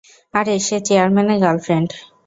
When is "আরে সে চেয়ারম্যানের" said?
0.33-1.37